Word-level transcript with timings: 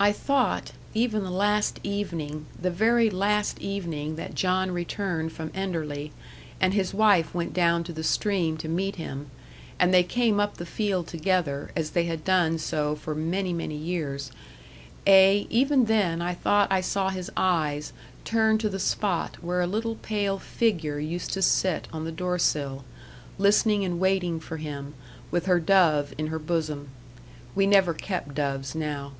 I 0.00 0.12
thought, 0.12 0.70
even 0.94 1.24
the 1.24 1.30
last 1.32 1.80
evening 1.82 2.46
the 2.56 2.70
very 2.70 3.10
last 3.10 3.58
evening 3.60 4.14
that 4.14 4.36
John 4.36 4.70
returned 4.70 5.32
from 5.32 5.50
Enderley, 5.56 6.12
and 6.60 6.72
his 6.72 6.94
wife 6.94 7.34
went 7.34 7.52
down 7.52 7.82
to 7.82 7.92
the 7.92 8.04
stream 8.04 8.56
to 8.58 8.68
meet 8.68 8.94
him, 8.94 9.28
and 9.76 9.92
they 9.92 10.04
came 10.04 10.38
up 10.38 10.56
the 10.56 10.64
field 10.64 11.08
together, 11.08 11.72
as 11.74 11.90
they 11.90 12.04
had 12.04 12.22
done 12.24 12.58
so 12.58 12.94
for 12.94 13.12
many, 13.12 13.52
many 13.52 13.74
years; 13.74 14.30
ay, 15.04 15.48
even 15.50 15.86
then 15.86 16.22
I 16.22 16.32
thought 16.32 16.70
I 16.70 16.80
saw 16.80 17.08
his 17.08 17.28
eyes 17.36 17.92
turn 18.24 18.56
to 18.58 18.68
the 18.68 18.78
spot 18.78 19.38
where 19.42 19.62
a 19.62 19.66
little 19.66 19.96
pale 19.96 20.38
figure 20.38 21.00
used 21.00 21.32
to 21.32 21.42
sit 21.42 21.88
on 21.92 22.04
the 22.04 22.12
door 22.12 22.38
sill, 22.38 22.84
listening 23.36 23.84
and 23.84 23.98
waiting 23.98 24.38
for 24.38 24.58
him, 24.58 24.94
with 25.32 25.46
her 25.46 25.58
dove 25.58 26.14
in 26.16 26.28
her 26.28 26.38
bosom. 26.38 26.90
We 27.56 27.66
never 27.66 27.92
kept 27.94 28.36
doves 28.36 28.76
now. 28.76 29.14